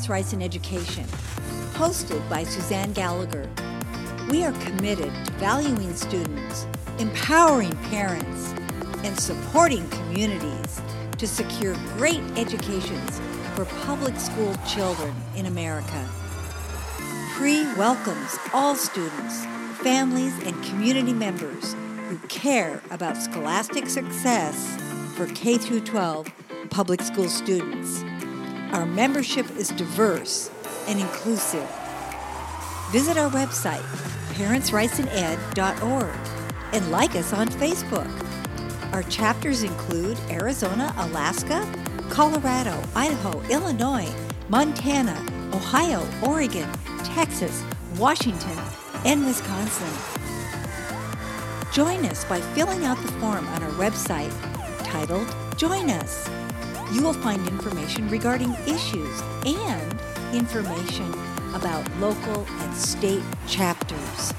[0.00, 1.04] Parents' Rights in Education,
[1.74, 3.46] hosted by Suzanne Gallagher.
[4.30, 6.66] We are committed to valuing students,
[6.98, 8.54] empowering parents,
[9.04, 10.80] and supporting communities
[11.18, 13.20] to secure great educations
[13.54, 16.08] for public school children in America.
[17.34, 19.44] PRE welcomes all students,
[19.82, 21.74] families, and community members
[22.08, 24.80] who care about scholastic success
[25.14, 26.26] for K 12
[26.70, 28.02] public school students.
[28.72, 30.48] Our membership is diverse
[30.86, 31.68] and inclusive.
[32.92, 33.82] Visit our website,
[34.34, 36.14] parentsrightsined.org,
[36.72, 38.08] and like us on Facebook.
[38.92, 41.68] Our chapters include Arizona, Alaska,
[42.10, 44.08] Colorado, Idaho, Illinois,
[44.48, 45.20] Montana,
[45.52, 46.68] Ohio, Oregon,
[47.02, 47.64] Texas,
[47.98, 48.58] Washington,
[49.04, 49.90] and Wisconsin.
[51.72, 54.32] Join us by filling out the form on our website
[54.84, 56.28] titled Join Us.
[56.92, 60.00] You will find information regarding issues and
[60.32, 61.14] information
[61.54, 64.34] about local and state chapters.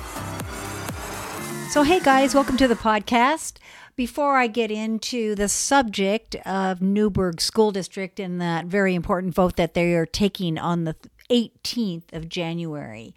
[1.72, 3.53] So, hey guys, welcome to the podcast.
[3.95, 9.55] Before I get into the subject of Newberg School District and that very important vote
[9.55, 10.97] that they are taking on the
[11.29, 13.16] 18th of January,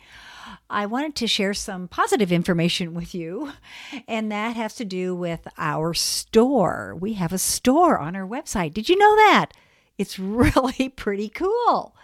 [0.68, 3.52] I wanted to share some positive information with you,
[4.08, 6.96] and that has to do with our store.
[6.98, 8.74] We have a store on our website.
[8.74, 9.50] Did you know that?
[9.98, 11.94] It's really pretty cool.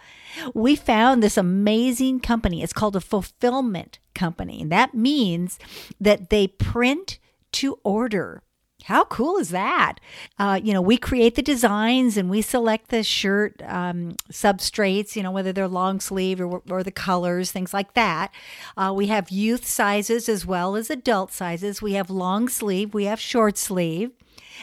[0.53, 2.63] We found this amazing company.
[2.63, 4.61] It's called a fulfillment company.
[4.61, 5.59] And that means
[5.99, 7.19] that they print
[7.53, 8.43] to order.
[8.85, 9.99] How cool is that?
[10.39, 15.23] Uh, you know, we create the designs and we select the shirt um, substrates, you
[15.23, 18.33] know, whether they're long sleeve or, or the colors, things like that.
[18.75, 21.81] Uh, we have youth sizes as well as adult sizes.
[21.81, 24.11] We have long sleeve, we have short sleeve.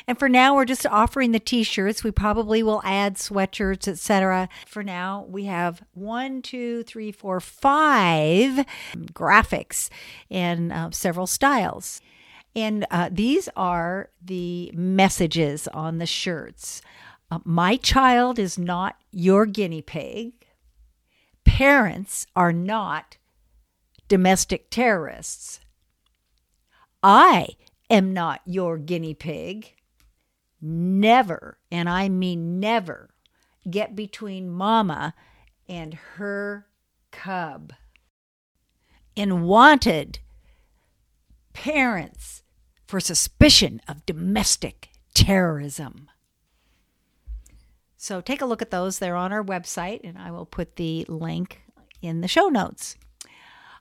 [0.06, 2.04] And for now, we're just offering the t-shirts.
[2.04, 4.48] We probably will add sweatshirts, etc.
[4.66, 8.64] For now, we have one, two, three, four, five
[9.12, 9.88] graphics
[10.30, 12.00] in uh, several styles.
[12.54, 16.82] And uh, these are the messages on the shirts.
[17.30, 20.32] Uh, my child is not your guinea pig.
[21.44, 23.16] Parents are not
[24.08, 25.60] domestic terrorists.
[27.02, 27.48] I
[27.90, 29.74] am not your guinea pig.
[30.60, 33.10] Never, and I mean never,
[33.70, 35.14] get between mama
[35.68, 36.66] and her
[37.12, 37.72] cub.
[39.16, 40.20] And wanted
[41.58, 42.44] parents
[42.86, 46.08] for suspicion of domestic terrorism.
[47.96, 49.00] So take a look at those.
[49.00, 51.62] They're on our website, and I will put the link
[52.00, 52.96] in the show notes.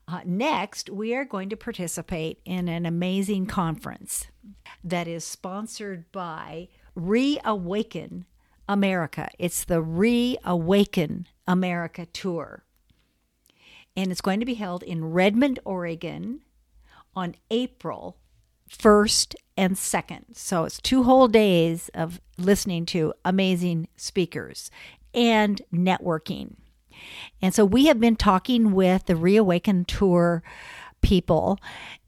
[0.08, 4.26] Uh, next, we are going to participate in an amazing conference
[4.84, 8.26] that is sponsored by Reawaken
[8.68, 9.30] America.
[9.38, 12.64] It's the Reawaken America Tour.
[13.96, 16.42] And it's going to be held in Redmond, Oregon
[17.18, 18.16] on April
[18.70, 20.36] 1st and 2nd.
[20.38, 24.70] So it's two whole days of listening to amazing speakers
[25.16, 26.58] and networking.
[27.42, 30.44] And so we have been talking with the Reawaken Tour
[31.02, 31.60] people,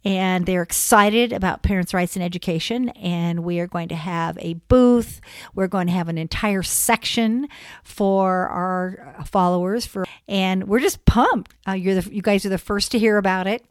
[0.05, 2.89] and they're excited about parents' rights in education.
[2.89, 5.21] And we are going to have a booth.
[5.55, 7.47] We're going to have an entire section
[7.83, 9.87] for our followers.
[9.87, 11.55] For and we're just pumped.
[11.67, 13.65] Uh, you're the, you guys are the first to hear about it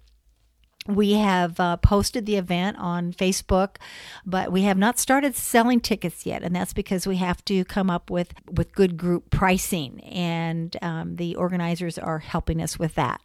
[0.88, 3.76] we have uh, posted the event on Facebook,
[4.24, 7.90] but we have not started selling tickets yet, and that's because we have to come
[7.90, 13.20] up with with good group pricing, and um, the organizers are helping us with that.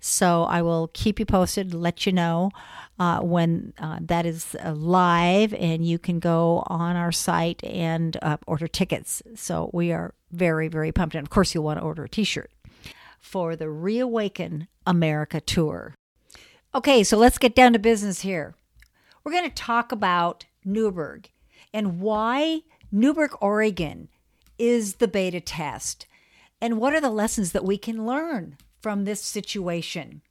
[0.00, 2.50] So I will keep you posted, let you know
[2.98, 8.16] uh, when uh, that is uh, live, and you can go on our site and
[8.22, 9.22] uh, order tickets.
[9.36, 12.50] So we are very very pumped, and of course you'll want to order a T-shirt
[13.20, 15.94] for the Reawaken America tour.
[16.74, 18.56] Okay, so let's get down to business here.
[19.22, 21.30] We're going to talk about Newberg
[21.72, 24.08] and why Newberg, Oregon
[24.58, 26.08] is the beta test
[26.60, 30.22] and what are the lessons that we can learn from this situation.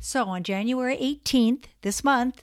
[0.00, 2.42] So, on January 18th, this month,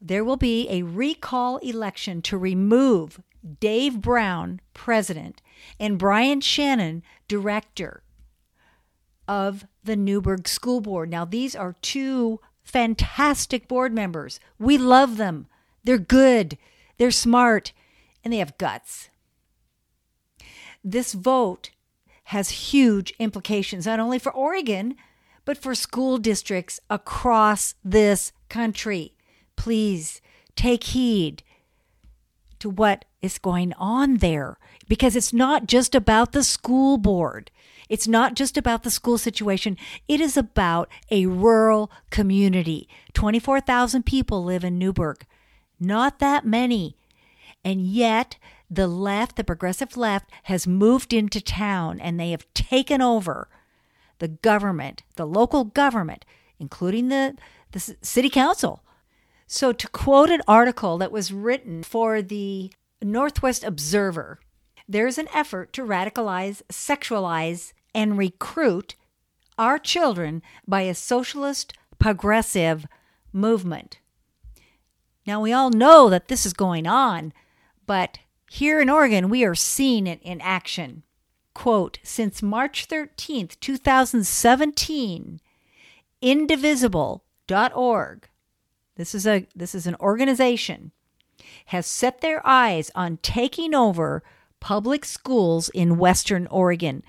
[0.00, 3.20] there will be a recall election to remove
[3.60, 5.40] Dave Brown, president,
[5.78, 8.02] and Brian Shannon, director
[9.28, 11.10] of the Newberg School Board.
[11.10, 14.40] Now, these are two fantastic board members.
[14.58, 15.46] We love them.
[15.84, 16.58] They're good,
[16.98, 17.72] they're smart,
[18.24, 19.08] and they have guts.
[20.82, 21.70] This vote
[22.24, 24.96] has huge implications, not only for Oregon,
[25.44, 29.14] but for school districts across this country.
[29.54, 30.20] Please
[30.56, 31.42] take heed.
[32.60, 34.58] To what is going on there
[34.88, 37.50] because it's not just about the school board.
[37.88, 39.76] It's not just about the school situation.
[40.08, 42.88] It is about a rural community.
[43.14, 45.24] 24,000 people live in Newberg.
[45.78, 46.96] Not that many.
[47.64, 48.36] And yet,
[48.70, 53.48] the left, the progressive left, has moved into town and they have taken over
[54.18, 56.24] the government, the local government,
[56.58, 57.36] including the,
[57.72, 58.82] the city council.
[59.46, 64.40] So, to quote an article that was written for the Northwest Observer,
[64.88, 68.96] there's an effort to radicalize, sexualize, and recruit
[69.58, 72.86] our children by a socialist progressive
[73.32, 73.98] movement.
[75.26, 77.32] Now, we all know that this is going on,
[77.86, 78.18] but
[78.50, 81.02] here in Oregon, we are seeing it in action.
[81.54, 85.40] Quote Since March 13th, 2017,
[86.20, 88.28] indivisible.org,
[88.96, 90.92] this is, a, this is an organization,
[91.66, 94.22] has set their eyes on taking over
[94.60, 97.02] public schools in Western Oregon.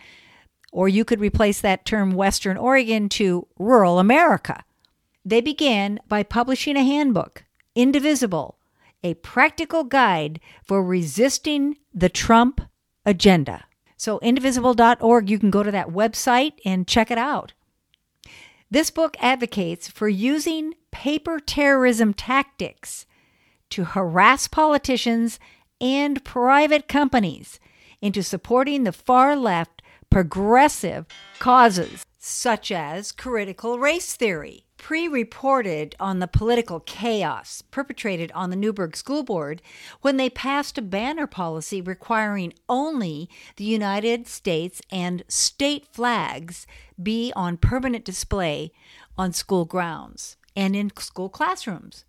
[0.72, 4.64] Or you could replace that term Western Oregon to rural America.
[5.26, 7.44] They began by publishing a handbook,
[7.76, 8.58] Indivisible,
[9.04, 12.62] a practical guide for resisting the Trump
[13.06, 13.66] agenda.
[13.98, 17.54] So, indivisible.org, you can go to that website and check it out.
[18.70, 23.06] This book advocates for using paper terrorism tactics
[23.70, 25.40] to harass politicians
[25.80, 27.62] and private companies
[28.02, 31.06] into supporting the far left progressive
[31.40, 34.67] causes such as critical race theory.
[34.78, 39.62] Pre reported on the political chaos perpetrated on the Newberg School Board
[40.02, 46.68] when they passed a banner policy requiring only the United States and state flags
[47.02, 48.72] be on permanent display
[49.18, 52.06] on school grounds and in school classrooms.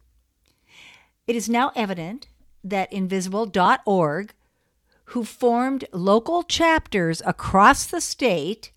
[1.26, 2.28] It is now evident
[2.64, 4.32] that Invisible.org,
[5.04, 8.72] who formed local chapters across the state,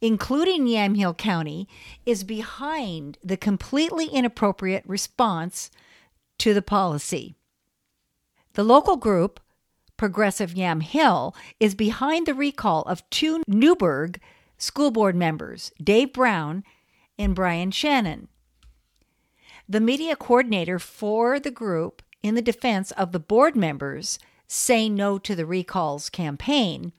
[0.00, 1.68] including Yamhill County,
[2.04, 5.70] is behind the completely inappropriate response
[6.38, 7.34] to the policy.
[8.54, 9.40] The local group,
[9.96, 14.20] Progressive Yamhill, is behind the recall of two Newberg
[14.58, 16.64] school board members, Dave Brown
[17.18, 18.28] and Brian Shannon.
[19.68, 25.18] The media coordinator for the group, in the defense of the board members, Say No
[25.18, 26.92] to the Recalls campaign,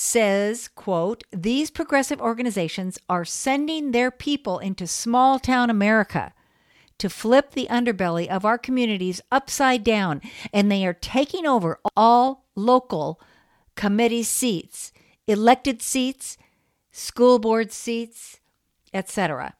[0.00, 6.32] says, quote, these progressive organizations are sending their people into small town America
[6.98, 10.22] to flip the underbelly of our communities upside down,
[10.52, 13.20] and they are taking over all local
[13.74, 14.92] committee seats,
[15.26, 16.38] elected seats,
[16.92, 18.38] school board seats,
[18.94, 19.56] etc.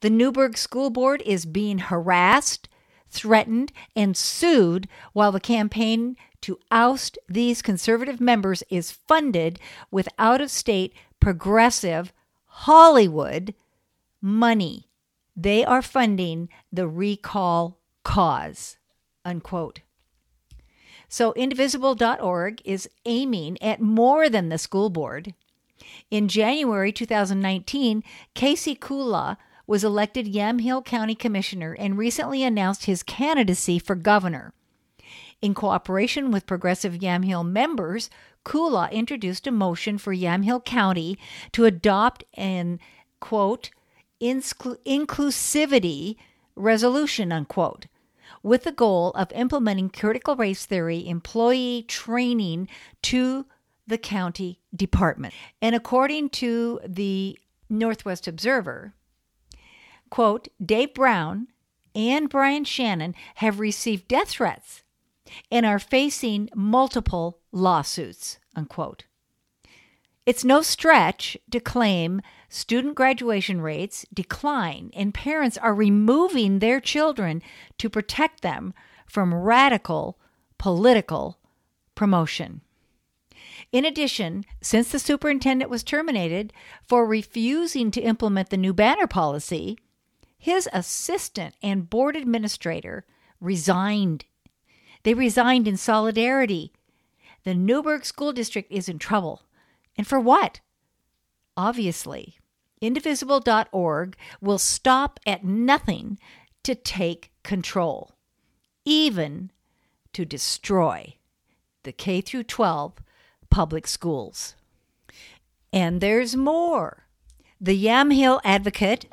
[0.00, 2.66] The Newberg School Board is being harassed,
[3.10, 9.58] threatened, and sued while the campaign to oust these conservative members is funded
[9.90, 12.12] with out of state progressive
[12.44, 13.54] Hollywood
[14.20, 14.90] money.
[15.34, 18.76] They are funding the recall cause.
[19.24, 19.80] Unquote.
[21.08, 25.32] So, indivisible.org is aiming at more than the school board.
[26.10, 33.78] In January 2019, Casey Kulla was elected Yamhill County Commissioner and recently announced his candidacy
[33.78, 34.52] for governor.
[35.44, 38.08] In cooperation with progressive Yamhill members,
[38.44, 41.18] Kulla introduced a motion for Yamhill County
[41.52, 42.80] to adopt an
[43.20, 43.68] quote
[44.22, 46.16] inclusivity
[46.56, 47.88] resolution unquote
[48.42, 52.66] with the goal of implementing critical race theory employee training
[53.02, 53.44] to
[53.86, 55.34] the county department.
[55.60, 58.94] And according to the Northwest Observer,
[60.08, 61.48] quote, Dave Brown
[61.94, 64.83] and Brian Shannon have received death threats
[65.50, 69.04] and are facing multiple lawsuits, unquote.
[70.26, 77.42] It's no stretch to claim student graduation rates decline and parents are removing their children
[77.78, 78.72] to protect them
[79.06, 80.18] from radical
[80.56, 81.38] political
[81.94, 82.62] promotion.
[83.70, 86.52] In addition, since the superintendent was terminated
[86.86, 89.78] for refusing to implement the new banner policy,
[90.38, 93.04] his assistant and board administrator
[93.40, 94.24] resigned.
[95.04, 96.72] They resigned in solidarity.
[97.44, 99.42] The Newberg School District is in trouble.
[99.96, 100.60] And for what?
[101.56, 102.38] Obviously,
[102.80, 106.18] indivisible.org will stop at nothing
[106.64, 108.12] to take control,
[108.84, 109.52] even
[110.14, 111.14] to destroy
[111.84, 112.94] the K through 12
[113.50, 114.56] public schools.
[115.72, 117.06] And there's more.
[117.60, 119.06] The Yamhill Advocate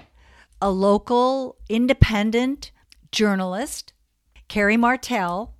[0.61, 2.71] a local independent
[3.11, 3.93] journalist,
[4.47, 5.55] Carrie Martell,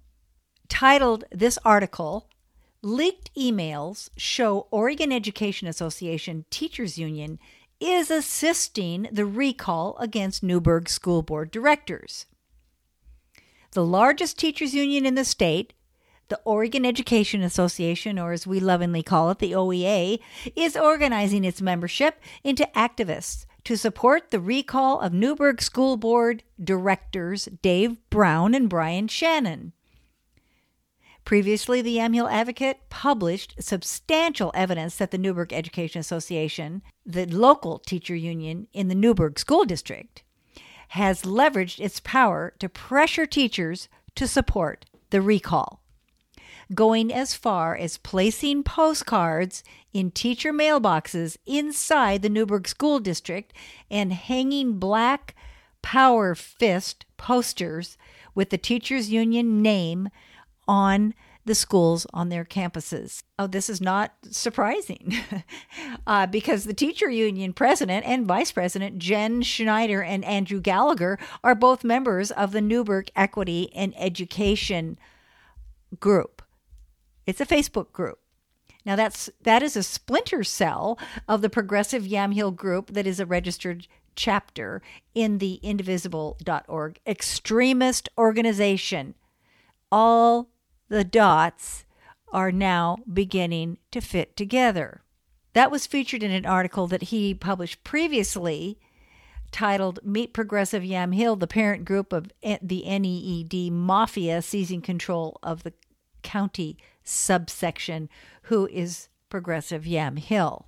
[0.72, 2.30] titled this article
[2.82, 7.40] Leaked Emails Show Oregon Education Association Teachers Union
[7.82, 12.26] is assisting the recall against Newberg School Board directors.
[13.72, 15.74] The largest teachers union in the state,
[16.30, 20.20] the Oregon Education Association, or as we lovingly call it, the OEA,
[20.56, 27.50] is organizing its membership into activists to support the recall of Newberg School Board directors
[27.62, 29.74] Dave Brown and Brian Shannon.
[31.26, 38.16] Previously, the Yamhill Advocate published substantial evidence that the Newberg Education Association, the local teacher
[38.16, 40.24] union in the Newberg School District,
[40.90, 45.82] has leveraged its power to pressure teachers to support the recall,
[46.74, 49.64] going as far as placing postcards
[49.94, 53.54] in teacher mailboxes inside the Newberg School District
[53.90, 55.36] and hanging black
[55.82, 57.98] power fist posters
[58.36, 60.10] with the teachers union name
[60.68, 61.14] on
[61.46, 63.24] the schools on their campuses.
[63.40, 65.16] Oh, this is not surprising
[66.08, 71.56] uh, because the teacher union president and vice president, Jen Schneider and Andrew Gallagher, are
[71.56, 75.00] both members of the Newberg Equity and Education
[76.00, 76.42] group.
[77.26, 78.20] It's a Facebook group.
[78.86, 83.26] Now that's that is a splinter cell of the Progressive Yamhill group that is a
[83.26, 84.82] registered chapter
[85.14, 89.16] in the indivisible.org extremist organization.
[89.92, 90.50] All
[90.90, 91.86] the dots
[92.32, 95.04] are now beginning to fit together.
[95.54, 98.80] That was featured in an article that he published previously
[99.52, 102.32] titled Meet Progressive Yamhill, the parent group of
[102.62, 105.74] the NEED Mafia seizing control of the
[106.24, 108.08] county subsection,
[108.44, 110.66] who is Progressive Yamhill.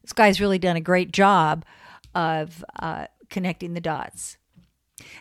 [0.00, 1.64] This guy's really done a great job
[2.14, 4.38] of uh, connecting the dots.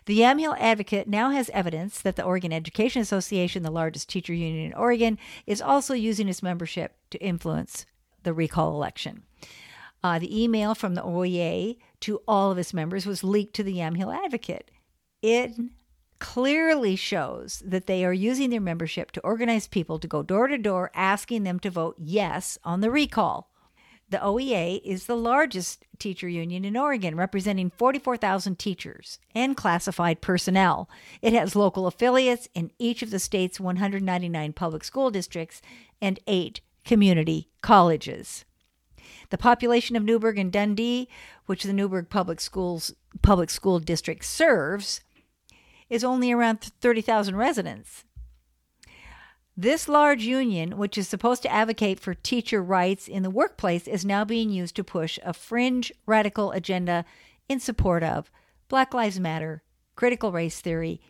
[0.05, 4.65] The Yamhill Advocate now has evidence that the Oregon Education Association, the largest teacher union
[4.65, 7.85] in Oregon, is also using its membership to influence
[8.23, 9.23] the recall election.
[10.03, 13.77] Uh, the email from the OEA to all of its members was leaked to the
[13.77, 14.71] Yamhill Advocate.
[15.21, 15.53] It
[16.17, 20.57] clearly shows that they are using their membership to organize people to go door to
[20.57, 23.50] door asking them to vote yes on the recall.
[24.11, 30.89] The OEA is the largest teacher union in Oregon, representing 44,000 teachers and classified personnel.
[31.21, 35.61] It has local affiliates in each of the state's 199 public school districts
[36.01, 38.43] and eight community colleges.
[39.29, 41.07] The population of Newberg and Dundee,
[41.45, 44.99] which the Newberg Public Schools Public School District serves,
[45.89, 48.03] is only around 30,000 residents.
[49.57, 54.05] This large union, which is supposed to advocate for teacher rights in the workplace, is
[54.05, 57.03] now being used to push a fringe radical agenda
[57.49, 58.31] in support of
[58.69, 59.61] Black Lives Matter,
[59.95, 61.01] critical race theory,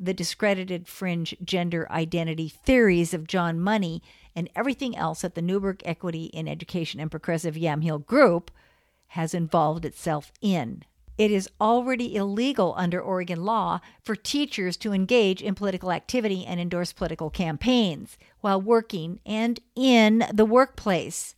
[0.00, 4.02] the discredited fringe gender identity theories of John Money,
[4.34, 8.50] and everything else that the Newberg Equity in Education and Progressive Yamhill Group
[9.08, 10.84] has involved itself in.
[11.16, 16.58] It is already illegal under Oregon law for teachers to engage in political activity and
[16.58, 21.36] endorse political campaigns while working and in the workplace.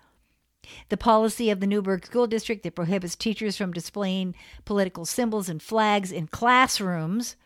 [0.89, 5.63] The policy of the Newberg School District that prohibits teachers from displaying political symbols and
[5.63, 7.37] flags in classrooms,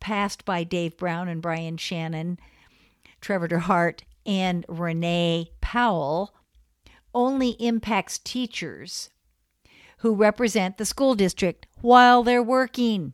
[0.00, 2.38] passed by Dave Brown and Brian Shannon,
[3.20, 6.34] Trevor DeHart, and Renee Powell,
[7.14, 9.10] only impacts teachers
[9.98, 13.12] who represent the school district while they're working.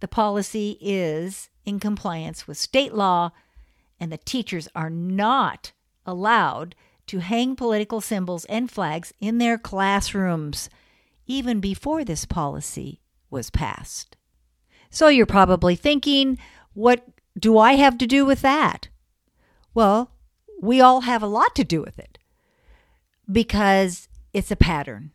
[0.00, 3.30] The policy is in compliance with state law,
[3.98, 5.72] and the teachers are not
[6.04, 6.74] allowed
[7.06, 10.68] to hang political symbols and flags in their classrooms,
[11.26, 14.16] even before this policy was passed.
[14.90, 16.38] So you're probably thinking,
[16.74, 17.06] what
[17.38, 18.88] do I have to do with that?
[19.74, 20.12] Well,
[20.60, 22.18] we all have a lot to do with it
[23.30, 25.12] because it's a pattern,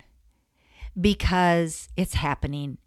[1.00, 2.78] because it's happening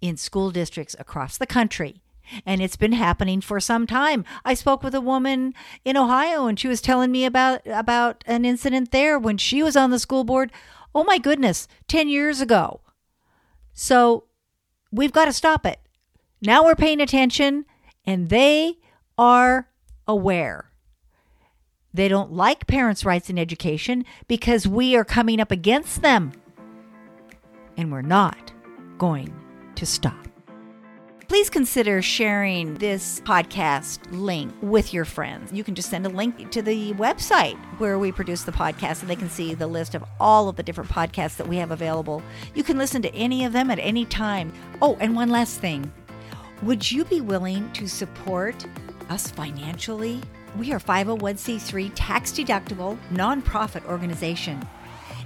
[0.00, 2.02] in school districts across the country
[2.44, 4.24] and it's been happening for some time.
[4.44, 8.44] I spoke with a woman in Ohio and she was telling me about about an
[8.44, 10.52] incident there when she was on the school board.
[10.94, 12.80] Oh my goodness, 10 years ago.
[13.72, 14.24] So
[14.90, 15.80] we've got to stop it.
[16.40, 17.64] Now we're paying attention
[18.04, 18.78] and they
[19.16, 19.68] are
[20.06, 20.70] aware.
[21.94, 26.32] They don't like parents' rights in education because we are coming up against them.
[27.76, 28.52] And we're not
[28.98, 29.34] going
[29.76, 30.31] to stop.
[31.32, 35.50] Please consider sharing this podcast link with your friends.
[35.50, 39.08] You can just send a link to the website where we produce the podcast and
[39.08, 42.22] they can see the list of all of the different podcasts that we have available.
[42.54, 44.52] You can listen to any of them at any time.
[44.82, 45.90] Oh, and one last thing.
[46.64, 48.66] Would you be willing to support
[49.08, 50.20] us financially?
[50.58, 54.68] We are 501c3 tax deductible nonprofit organization.